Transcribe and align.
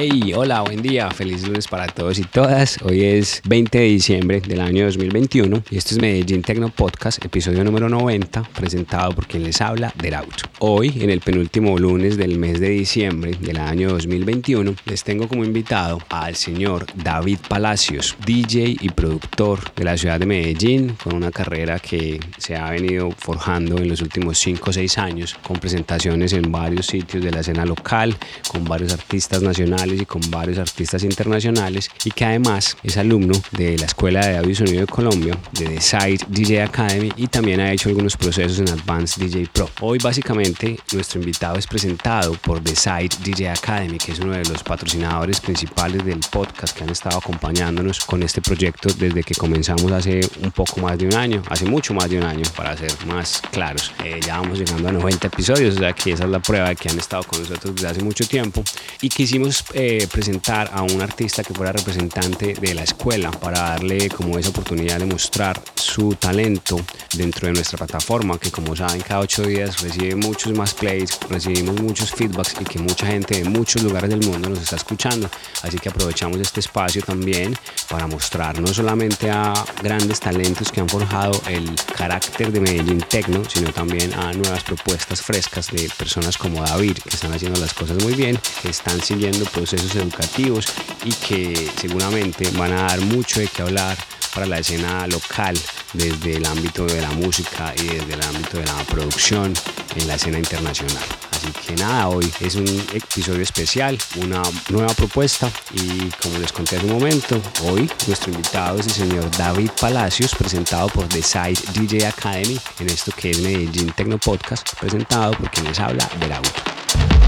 Hey, 0.00 0.32
hola, 0.32 0.60
buen 0.60 0.80
día, 0.80 1.10
feliz 1.10 1.44
lunes 1.44 1.66
para 1.66 1.88
todos 1.88 2.20
y 2.20 2.22
todas. 2.22 2.78
Hoy 2.84 3.02
es 3.02 3.42
20 3.48 3.78
de 3.78 3.84
diciembre 3.84 4.40
del 4.40 4.60
año 4.60 4.84
2021 4.84 5.64
y 5.72 5.76
esto 5.76 5.92
es 5.92 6.00
Medellín 6.00 6.42
Tecno 6.42 6.68
Podcast, 6.68 7.24
episodio 7.24 7.64
número 7.64 7.88
90, 7.88 8.44
presentado 8.54 9.10
por 9.10 9.26
quien 9.26 9.42
les 9.42 9.60
habla, 9.60 9.92
auto. 10.14 10.44
Hoy, 10.60 10.92
en 11.00 11.10
el 11.10 11.18
penúltimo 11.18 11.76
lunes 11.78 12.16
del 12.16 12.38
mes 12.38 12.60
de 12.60 12.68
diciembre 12.68 13.32
del 13.40 13.58
año 13.58 13.88
2021, 13.88 14.76
les 14.84 15.02
tengo 15.02 15.26
como 15.26 15.44
invitado 15.44 15.98
al 16.10 16.36
señor 16.36 16.86
David 16.94 17.40
Palacios, 17.48 18.14
DJ 18.24 18.76
y 18.80 18.90
productor 18.90 19.74
de 19.74 19.82
la 19.82 19.96
ciudad 19.96 20.20
de 20.20 20.26
Medellín, 20.26 20.96
con 21.02 21.16
una 21.16 21.32
carrera 21.32 21.80
que 21.80 22.20
se 22.36 22.54
ha 22.54 22.70
venido 22.70 23.10
forjando 23.10 23.78
en 23.78 23.88
los 23.88 24.00
últimos 24.00 24.38
5 24.38 24.70
o 24.70 24.72
6 24.72 24.98
años, 24.98 25.36
con 25.42 25.58
presentaciones 25.58 26.34
en 26.34 26.52
varios 26.52 26.86
sitios 26.86 27.24
de 27.24 27.32
la 27.32 27.40
escena 27.40 27.64
local, 27.64 28.16
con 28.46 28.64
varios 28.64 28.92
artistas 28.92 29.42
nacionales 29.42 29.87
y 29.94 30.06
con 30.06 30.20
varios 30.30 30.58
artistas 30.58 31.02
internacionales 31.02 31.90
y 32.04 32.10
que 32.10 32.24
además 32.24 32.76
es 32.82 32.96
alumno 32.96 33.34
de 33.52 33.78
la 33.78 33.86
Escuela 33.86 34.26
de 34.26 34.38
Audio 34.38 34.50
y 34.50 34.54
Sonido 34.54 34.80
de 34.80 34.86
Colombia, 34.86 35.38
de 35.52 35.66
The 35.66 35.80
Site 35.80 36.26
DJ 36.28 36.62
Academy 36.62 37.12
y 37.16 37.26
también 37.26 37.60
ha 37.60 37.72
hecho 37.72 37.88
algunos 37.88 38.16
procesos 38.16 38.58
en 38.58 38.68
Advanced 38.68 39.22
DJ 39.22 39.48
Pro. 39.52 39.68
Hoy 39.80 39.98
básicamente 39.98 40.78
nuestro 40.92 41.20
invitado 41.20 41.58
es 41.58 41.66
presentado 41.66 42.32
por 42.34 42.62
The 42.62 42.74
Site 42.76 43.16
DJ 43.24 43.50
Academy, 43.50 43.98
que 43.98 44.12
es 44.12 44.18
uno 44.20 44.32
de 44.32 44.44
los 44.44 44.62
patrocinadores 44.62 45.40
principales 45.40 46.04
del 46.04 46.20
podcast 46.30 46.76
que 46.76 46.84
han 46.84 46.90
estado 46.90 47.18
acompañándonos 47.18 48.00
con 48.00 48.22
este 48.22 48.40
proyecto 48.40 48.88
desde 48.98 49.22
que 49.22 49.34
comenzamos 49.34 49.90
hace 49.92 50.20
un 50.42 50.50
poco 50.50 50.80
más 50.80 50.98
de 50.98 51.06
un 51.06 51.14
año, 51.14 51.42
hace 51.48 51.64
mucho 51.64 51.94
más 51.94 52.08
de 52.10 52.18
un 52.18 52.24
año 52.24 52.44
para 52.56 52.76
ser 52.76 52.92
más 53.06 53.42
claros. 53.50 53.92
Eh, 54.04 54.20
ya 54.24 54.38
vamos 54.38 54.58
llegando 54.58 54.88
a 54.88 54.92
90 54.92 55.26
episodios, 55.26 55.76
o 55.76 55.78
sea 55.78 55.92
que 55.92 56.12
esa 56.12 56.24
es 56.24 56.30
la 56.30 56.40
prueba 56.40 56.68
de 56.68 56.76
que 56.76 56.88
han 56.88 56.98
estado 56.98 57.22
con 57.24 57.40
nosotros 57.40 57.74
desde 57.74 57.88
hace 57.88 58.02
mucho 58.02 58.26
tiempo 58.26 58.62
y 59.00 59.08
quisimos 59.08 59.64
eh, 59.74 60.06
presentar 60.10 60.70
a 60.72 60.82
un 60.82 61.00
artista 61.02 61.42
que 61.42 61.52
fuera 61.54 61.72
representante 61.72 62.54
de 62.54 62.74
la 62.74 62.82
escuela 62.82 63.30
para 63.30 63.60
darle 63.60 64.08
como 64.08 64.38
esa 64.38 64.50
oportunidad 64.50 64.98
de 64.98 65.06
mostrar 65.06 65.60
su 65.74 66.14
talento 66.14 66.80
dentro 67.14 67.46
de 67.46 67.52
nuestra 67.52 67.78
plataforma 67.78 68.38
que 68.38 68.50
como 68.50 68.74
saben 68.74 69.00
cada 69.00 69.20
ocho 69.20 69.42
días 69.42 69.80
recibe 69.82 70.14
muchos 70.16 70.52
más 70.52 70.74
plays, 70.74 71.18
recibimos 71.28 71.80
muchos 71.80 72.12
feedbacks 72.12 72.54
y 72.60 72.64
que 72.64 72.78
mucha 72.78 73.06
gente 73.06 73.42
de 73.42 73.48
muchos 73.48 73.82
lugares 73.82 74.10
del 74.10 74.26
mundo 74.26 74.48
nos 74.48 74.60
está 74.60 74.76
escuchando. 74.76 75.28
Así 75.62 75.78
que 75.78 75.88
aprovechamos 75.88 76.38
este 76.40 76.60
espacio 76.60 77.02
también 77.02 77.56
para 77.88 78.06
mostrar 78.06 78.60
no 78.60 78.68
solamente 78.68 79.30
a 79.30 79.52
grandes 79.82 80.20
talentos 80.20 80.72
que 80.72 80.80
han 80.80 80.88
forjado 80.88 81.40
el 81.48 81.70
carácter 81.96 82.52
de 82.52 82.60
Medellín 82.60 83.00
Tecno, 83.00 83.42
sino 83.48 83.72
también 83.72 84.12
a 84.14 84.32
nuevas 84.32 84.62
propuestas 84.64 85.20
frescas 85.22 85.70
de 85.70 85.90
personas 85.96 86.36
como 86.38 86.62
David 86.62 86.98
que 86.98 87.10
están 87.10 87.32
haciendo 87.32 87.60
las 87.60 87.74
cosas 87.74 88.02
muy 88.02 88.14
bien, 88.14 88.38
que 88.62 88.70
están 88.70 89.00
siguiendo 89.00 89.44
procesos 89.58 89.96
educativos 89.96 90.66
y 91.04 91.12
que 91.12 91.68
seguramente 91.80 92.48
van 92.52 92.72
a 92.72 92.82
dar 92.82 93.00
mucho 93.00 93.40
de 93.40 93.48
qué 93.48 93.62
hablar 93.62 93.98
para 94.32 94.46
la 94.46 94.58
escena 94.58 95.04
local 95.08 95.58
desde 95.94 96.36
el 96.36 96.46
ámbito 96.46 96.86
de 96.86 97.00
la 97.00 97.10
música 97.10 97.74
y 97.76 97.88
desde 97.88 98.14
el 98.14 98.22
ámbito 98.22 98.58
de 98.58 98.66
la 98.66 98.84
producción 98.84 99.52
en 99.96 100.06
la 100.06 100.14
escena 100.14 100.38
internacional. 100.38 101.02
Así 101.32 101.48
que 101.66 101.74
nada, 101.74 102.08
hoy 102.08 102.30
es 102.40 102.54
un 102.54 102.68
episodio 102.92 103.42
especial, 103.42 103.98
una 104.16 104.42
nueva 104.68 104.94
propuesta 104.94 105.50
y 105.72 106.08
como 106.22 106.38
les 106.38 106.52
conté 106.52 106.76
hace 106.76 106.86
un 106.86 106.92
momento, 106.92 107.40
hoy 107.64 107.90
nuestro 108.06 108.32
invitado 108.32 108.78
es 108.78 108.86
el 108.86 108.92
señor 108.92 109.28
David 109.36 109.70
Palacios, 109.80 110.36
presentado 110.36 110.88
por 110.88 111.08
The 111.08 111.22
Side 111.22 111.58
DJ 111.72 112.06
Academy 112.06 112.58
en 112.78 112.90
esto 112.90 113.10
que 113.10 113.30
es 113.30 113.40
Medellín 113.40 113.90
Tecno 113.92 114.18
Podcast, 114.18 114.68
presentado 114.78 115.32
por 115.32 115.50
quien 115.50 115.66
les 115.66 115.80
habla 115.80 116.08
del 116.20 116.32
auto. 116.32 117.27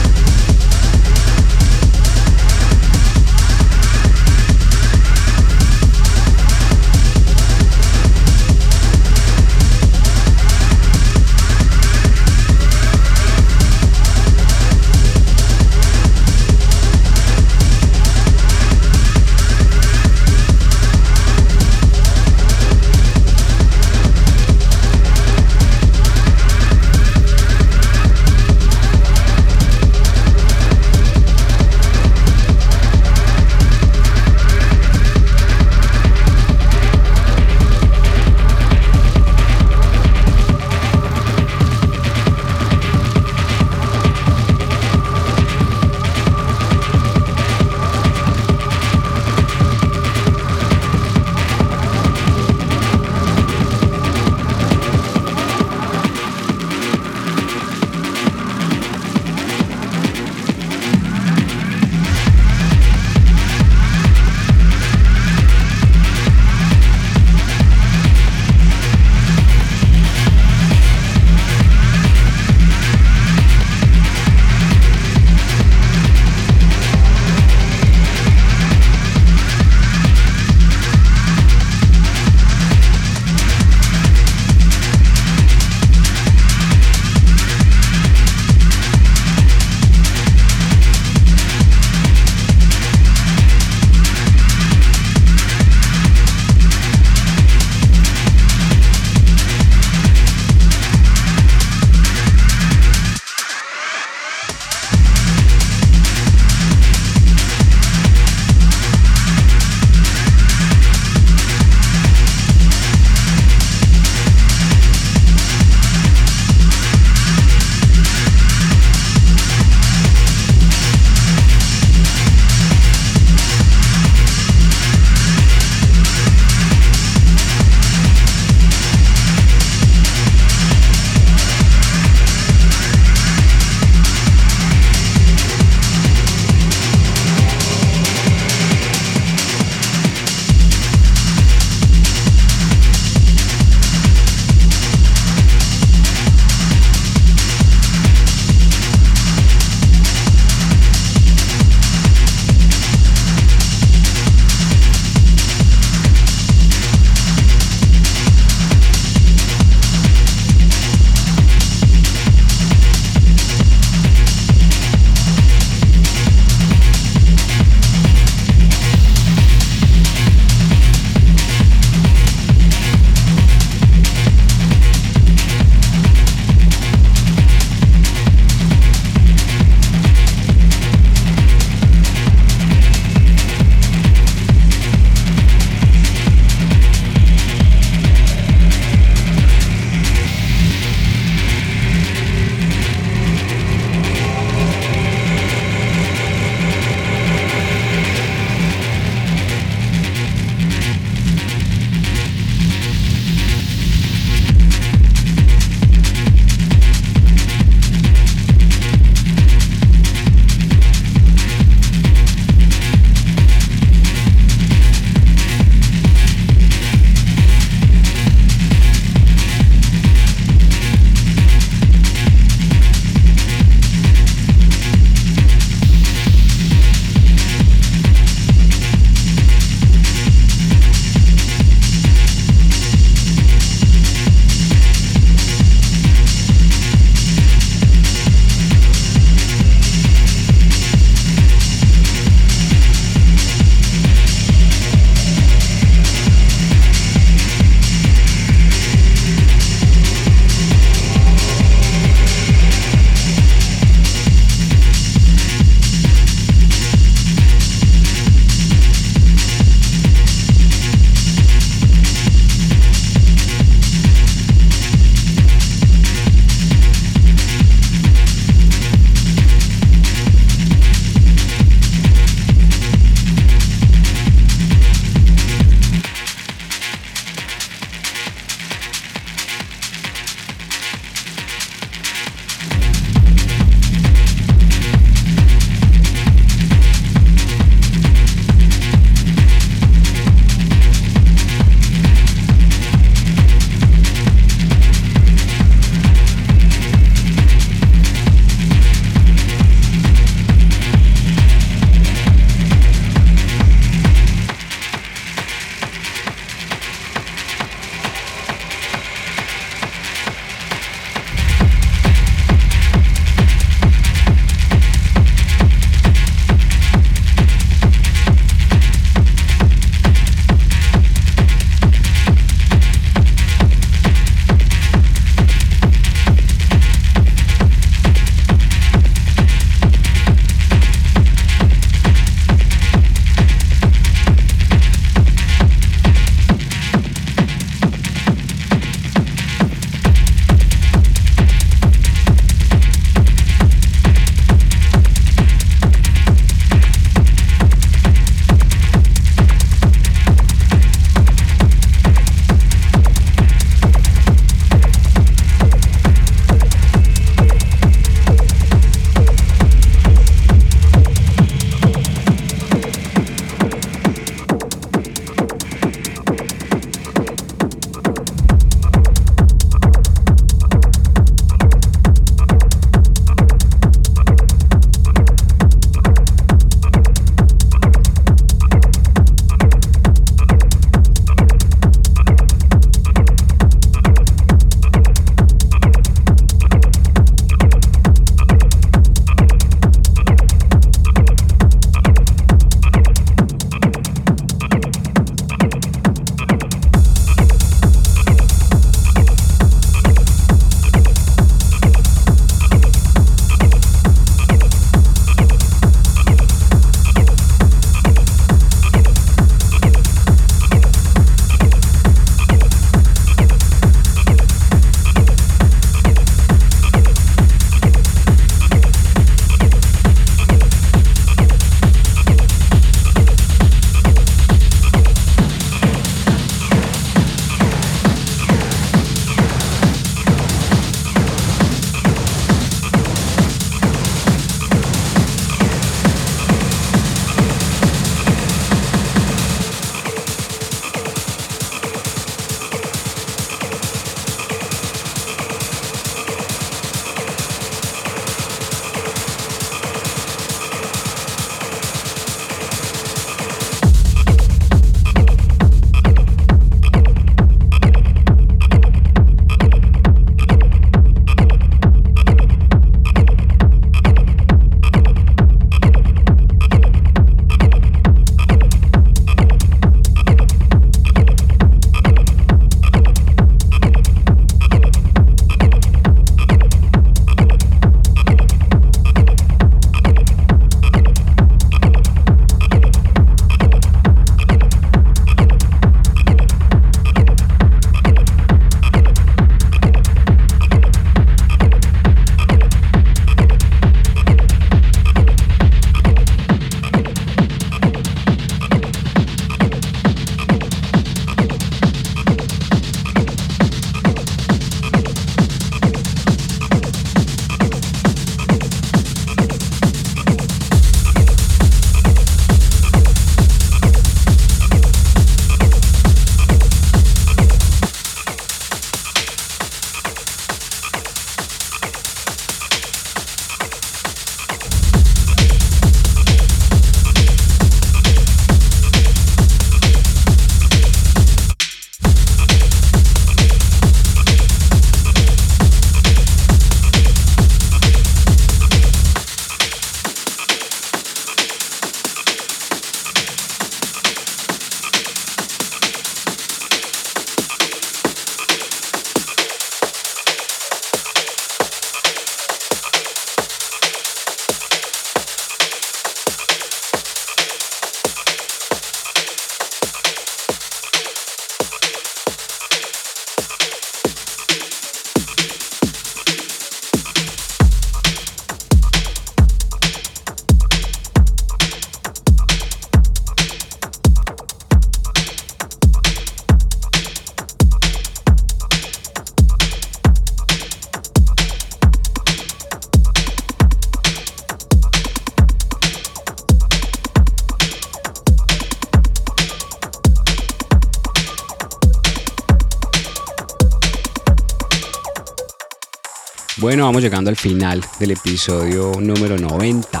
Llegando 597.01 597.31
al 597.31 597.35
final 597.35 597.83
del 597.99 598.11
episodio 598.11 598.91
número 598.99 599.35
90 599.35 599.89
de 599.91 600.00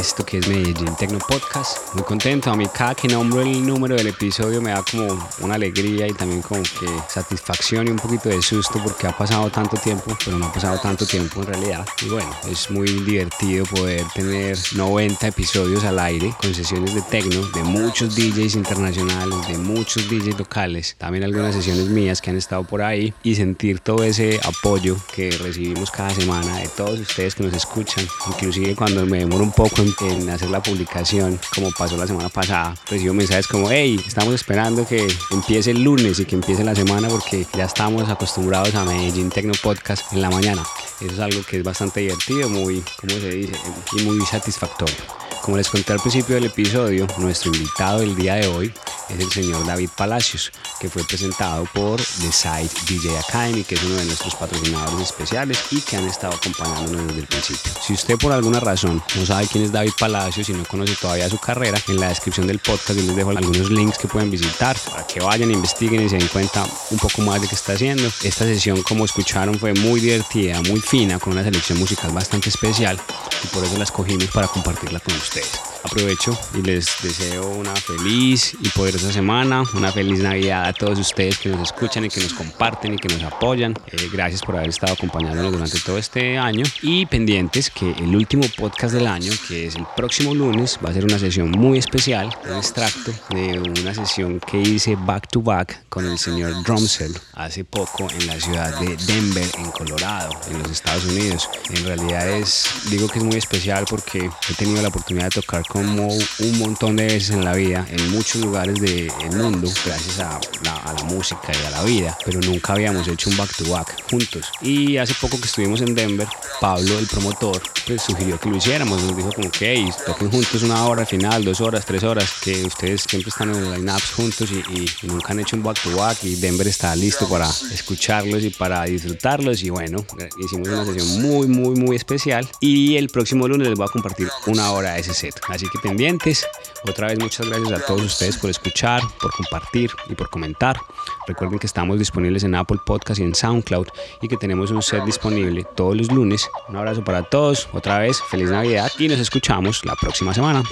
esto 0.00 0.24
que 0.24 0.38
es 0.38 0.48
Medellín 0.48 0.96
Tecno 0.96 1.18
Podcast. 1.18 1.94
Muy 1.94 2.02
contento, 2.04 2.50
a 2.50 2.56
mí 2.56 2.66
cada 2.72 2.94
que 2.94 3.06
nombro 3.06 3.42
el 3.42 3.66
número 3.66 3.96
del 3.96 4.06
episodio 4.06 4.62
me 4.62 4.70
da 4.70 4.82
como 4.90 5.28
una 5.40 5.56
alegría 5.56 6.06
y 6.08 6.12
también 6.14 6.40
como 6.40 6.62
que 6.62 6.86
satisfacción 7.06 7.86
y 7.86 7.90
un 7.90 7.98
poquito 7.98 8.30
de 8.30 8.40
susto 8.40 8.80
porque 8.82 9.06
ha 9.06 9.16
pasado 9.16 9.50
tanto 9.50 9.76
tiempo, 9.76 10.16
pero 10.24 10.38
no 10.38 10.46
ha 10.46 10.52
pasado 10.52 10.80
tanto 10.80 11.04
tiempo 11.04 11.42
en 11.42 11.48
realidad. 11.48 11.86
Y 12.02 12.08
bueno, 12.08 12.30
es 12.50 12.70
muy 12.70 12.86
divertido 12.86 13.66
poder 13.66 14.06
tener 14.14 14.56
90 14.74 15.26
episodios 15.28 15.84
al 15.84 15.98
aire 15.98 16.32
con 16.40 16.54
sesiones 16.54 16.94
de 16.94 17.02
tecno 17.02 17.42
de 17.48 17.62
muchos 17.62 18.16
DJs 18.16 18.54
internacionales, 18.54 19.48
de 19.48 19.58
muchos 19.58 20.08
DJs 20.08 20.38
locales, 20.38 20.96
también 20.96 21.24
algunas 21.24 21.54
sesiones 21.54 21.88
mías 21.88 22.22
que 22.22 22.30
han 22.30 22.36
estado 22.36 22.64
por 22.64 22.80
ahí 22.80 23.12
y 23.22 23.34
sentir 23.34 23.80
todo 23.80 24.02
ese 24.02 24.40
apoyo 24.44 24.96
que 25.14 25.30
recibimos 25.30 25.90
cada 25.90 26.10
semana 26.10 26.56
de 26.56 26.68
todos 26.68 26.98
ustedes 26.98 27.34
que 27.34 27.42
nos 27.42 27.52
escuchan, 27.52 28.06
inclusive 28.28 28.74
cuando 28.74 29.04
me 29.04 29.18
demoro 29.18 29.44
un 29.44 29.52
poco 29.52 29.82
en, 29.82 29.89
hacer 30.32 30.50
la 30.50 30.62
publicación, 30.62 31.38
como 31.54 31.70
pasó 31.72 31.96
la 31.96 32.06
semana 32.06 32.28
pasada, 32.28 32.74
recibo 32.88 33.14
mensajes 33.14 33.46
como, 33.46 33.70
hey, 33.70 34.00
estamos 34.06 34.34
esperando 34.34 34.86
que 34.86 35.06
empiece 35.30 35.72
el 35.72 35.82
lunes 35.82 36.18
y 36.20 36.24
que 36.24 36.34
empiece 36.34 36.64
la 36.64 36.74
semana 36.74 37.08
porque 37.08 37.46
ya 37.54 37.64
estamos 37.64 38.08
acostumbrados 38.08 38.74
a 38.74 38.84
Medellín 38.84 39.30
Tecno 39.30 39.52
Podcast 39.62 40.12
en 40.12 40.22
la 40.22 40.30
mañana. 40.30 40.62
Eso 41.00 41.12
es 41.12 41.18
algo 41.18 41.42
que 41.42 41.58
es 41.58 41.64
bastante 41.64 42.00
divertido, 42.00 42.48
muy, 42.48 42.82
¿cómo 43.00 43.12
se 43.14 43.30
dice? 43.30 43.52
Y 43.96 44.02
muy 44.02 44.24
satisfactorio. 44.26 45.19
Como 45.42 45.56
les 45.56 45.70
conté 45.70 45.92
al 45.94 46.00
principio 46.00 46.34
del 46.34 46.44
episodio, 46.44 47.06
nuestro 47.16 47.50
invitado 47.52 48.00
del 48.00 48.14
día 48.14 48.34
de 48.34 48.46
hoy 48.46 48.72
es 49.08 49.18
el 49.18 49.32
señor 49.32 49.66
David 49.66 49.88
Palacios, 49.96 50.52
que 50.78 50.90
fue 50.90 51.02
presentado 51.02 51.64
por 51.72 51.98
The 51.98 52.30
Site 52.30 52.74
DJ 52.86 53.18
Academy, 53.18 53.64
que 53.64 53.74
es 53.74 53.82
uno 53.82 53.96
de 53.96 54.04
nuestros 54.04 54.34
patrocinadores 54.34 55.08
especiales 55.08 55.58
y 55.70 55.80
que 55.80 55.96
han 55.96 56.06
estado 56.06 56.34
acompañándonos 56.34 57.06
desde 57.08 57.20
el 57.20 57.26
principio. 57.26 57.72
Si 57.80 57.94
usted 57.94 58.18
por 58.18 58.32
alguna 58.32 58.60
razón 58.60 59.02
no 59.16 59.26
sabe 59.26 59.48
quién 59.50 59.64
es 59.64 59.72
David 59.72 59.92
Palacios 59.98 60.48
y 60.50 60.52
no 60.52 60.64
conoce 60.64 60.94
todavía 60.94 61.28
su 61.30 61.38
carrera, 61.38 61.78
en 61.88 61.98
la 61.98 62.10
descripción 62.10 62.46
del 62.46 62.58
podcast 62.58 62.98
yo 62.98 63.06
les 63.06 63.16
dejo 63.16 63.30
algunos 63.30 63.70
links 63.70 63.96
que 63.98 64.08
pueden 64.08 64.30
visitar 64.30 64.76
para 64.90 65.06
que 65.06 65.20
vayan, 65.20 65.50
investiguen 65.50 66.02
y 66.02 66.08
se 66.10 66.18
den 66.18 66.28
cuenta 66.28 66.64
un 66.90 66.98
poco 66.98 67.22
más 67.22 67.40
de 67.40 67.48
qué 67.48 67.54
está 67.54 67.72
haciendo. 67.72 68.04
Esta 68.22 68.44
sesión, 68.44 68.82
como 68.82 69.06
escucharon, 69.06 69.58
fue 69.58 69.72
muy 69.72 70.00
divertida, 70.00 70.60
muy 70.62 70.80
fina, 70.80 71.18
con 71.18 71.32
una 71.32 71.42
selección 71.42 71.78
musical 71.78 72.12
bastante 72.12 72.50
especial 72.50 73.00
y 73.42 73.46
por 73.48 73.64
eso 73.64 73.78
la 73.78 73.84
escogimos 73.84 74.26
para 74.26 74.46
compartirla 74.46 75.00
con 75.00 75.14
ustedes 75.14 75.29
guste. 75.30 75.69
Aprovecho 75.84 76.38
y 76.54 76.62
les 76.62 76.86
deseo 77.02 77.48
una 77.48 77.74
feliz 77.74 78.54
y 78.60 78.68
poderosa 78.68 79.12
semana, 79.12 79.64
una 79.74 79.90
feliz 79.90 80.20
Navidad 80.20 80.66
a 80.66 80.72
todos 80.72 80.98
ustedes 80.98 81.38
que 81.38 81.48
nos 81.48 81.62
escuchan 81.62 82.04
y 82.04 82.08
que 82.08 82.20
nos 82.20 82.34
comparten 82.34 82.94
y 82.94 82.96
que 82.96 83.08
nos 83.08 83.22
apoyan. 83.22 83.74
Eh, 83.86 84.08
gracias 84.12 84.42
por 84.42 84.56
haber 84.56 84.68
estado 84.68 84.92
acompañándonos 84.92 85.52
durante 85.52 85.80
todo 85.80 85.98
este 85.98 86.38
año 86.38 86.64
y 86.82 87.06
pendientes 87.06 87.70
que 87.70 87.92
el 87.92 88.14
último 88.14 88.44
podcast 88.56 88.94
del 88.94 89.06
año, 89.06 89.32
que 89.48 89.66
es 89.66 89.76
el 89.76 89.86
próximo 89.96 90.34
lunes, 90.34 90.78
va 90.84 90.90
a 90.90 90.92
ser 90.92 91.04
una 91.04 91.18
sesión 91.18 91.50
muy 91.50 91.78
especial, 91.78 92.34
un 92.48 92.56
extracto 92.56 93.12
de 93.30 93.58
una 93.58 93.94
sesión 93.94 94.40
que 94.40 94.60
hice 94.60 94.96
back 94.96 95.28
to 95.28 95.40
back 95.40 95.84
con 95.88 96.06
el 96.06 96.18
señor 96.18 96.62
Drumsell 96.62 97.14
hace 97.34 97.64
poco 97.64 98.06
en 98.10 98.26
la 98.26 98.38
ciudad 98.38 98.78
de 98.80 98.96
Denver, 98.96 99.46
en 99.58 99.70
Colorado, 99.70 100.30
en 100.50 100.58
los 100.58 100.70
Estados 100.70 101.04
Unidos. 101.04 101.48
En 101.70 101.84
realidad 101.84 102.28
es, 102.28 102.66
digo 102.90 103.08
que 103.08 103.18
es 103.18 103.24
muy 103.24 103.36
especial 103.36 103.84
porque 103.88 104.30
he 104.48 104.54
tenido 104.54 104.82
la 104.82 104.88
oportunidad 104.88 105.26
de 105.26 105.40
tocar 105.40 105.62
como 105.70 106.08
un 106.08 106.58
montón 106.58 106.96
de 106.96 107.04
veces 107.04 107.30
en 107.30 107.44
la 107.44 107.54
vida, 107.54 107.86
en 107.88 108.10
muchos 108.10 108.42
lugares 108.42 108.80
del 108.80 109.08
mundo, 109.36 109.70
gracias 109.86 110.18
a 110.18 110.40
la, 110.64 111.04
música 111.04 111.52
y 111.52 111.66
a 111.66 111.70
la 111.70 111.82
vida, 111.84 112.18
pero 112.24 112.40
nunca 112.40 112.72
habíamos 112.72 113.06
hecho 113.08 113.30
un 113.30 113.36
back 113.36 113.56
to 113.56 113.70
back 113.70 113.96
juntos. 114.10 114.46
Y 114.60 114.96
hace 114.96 115.14
poco 115.14 115.40
que 115.40 115.46
estuvimos 115.46 115.80
en 115.80 115.94
Denver, 115.94 116.26
Pablo, 116.60 116.98
el 116.98 117.06
promotor, 117.06 117.62
pues 117.86 118.02
sugirió 118.02 118.38
que 118.38 118.48
lo 118.48 118.56
hiciéramos. 118.56 119.02
Nos 119.02 119.16
dijo 119.16 119.32
como 119.32 119.50
que 119.50 119.74
hey, 119.74 119.90
toquen 120.04 120.30
juntos 120.30 120.62
una 120.62 120.84
hora 120.86 121.02
al 121.02 121.06
final, 121.06 121.44
dos 121.44 121.60
horas, 121.60 121.84
tres 121.86 122.02
horas, 122.02 122.30
que 122.42 122.64
ustedes 122.64 123.02
siempre 123.08 123.28
están 123.30 123.54
en 123.54 123.72
line-ups 123.72 124.10
juntos 124.12 124.50
y, 124.50 125.06
nunca 125.06 125.32
han 125.32 125.40
hecho 125.40 125.56
un 125.56 125.62
back 125.62 125.80
to 125.82 125.96
back 125.96 126.18
y 126.22 126.36
Denver 126.36 126.66
está 126.66 126.94
listo 126.96 127.28
para 127.28 127.48
escucharlos 127.72 128.42
y 128.42 128.50
para 128.50 128.84
disfrutarlos. 128.84 129.62
Y 129.62 129.70
bueno, 129.70 130.04
hicimos 130.38 130.68
una 130.68 130.84
sesión 130.84 131.22
muy, 131.22 131.46
muy, 131.46 131.76
muy 131.76 131.96
especial. 131.96 132.48
Y 132.60 132.96
el 132.96 133.08
próximo 133.08 133.46
lunes 133.46 133.68
les 133.68 133.76
voy 133.76 133.86
a 133.86 133.90
compartir 133.90 134.28
una 134.46 134.72
hora 134.72 134.94
de 134.94 135.00
ese 135.00 135.14
set. 135.14 135.40
Así 135.60 135.68
que 135.68 135.78
pendientes. 135.78 136.46
Otra 136.88 137.08
vez 137.08 137.18
muchas 137.18 137.46
gracias 137.46 137.70
a 137.70 137.84
todos 137.84 138.00
ustedes 138.00 138.38
por 138.38 138.48
escuchar, 138.48 139.02
por 139.20 139.30
compartir 139.30 139.90
y 140.08 140.14
por 140.14 140.30
comentar. 140.30 140.80
Recuerden 141.26 141.58
que 141.58 141.66
estamos 141.66 141.98
disponibles 141.98 142.44
en 142.44 142.54
Apple 142.54 142.78
Podcast 142.86 143.20
y 143.20 143.24
en 143.24 143.34
SoundCloud 143.34 143.88
y 144.22 144.28
que 144.28 144.38
tenemos 144.38 144.70
un 144.70 144.80
set 144.80 145.04
disponible 145.04 145.66
todos 145.76 145.94
los 145.94 146.10
lunes. 146.10 146.48
Un 146.66 146.76
abrazo 146.76 147.04
para 147.04 147.24
todos, 147.24 147.68
otra 147.74 147.98
vez 147.98 148.22
feliz 148.30 148.48
Navidad 148.48 148.90
y 148.98 149.08
nos 149.08 149.18
escuchamos 149.18 149.84
la 149.84 149.96
próxima 149.96 150.32
semana. 150.32 150.62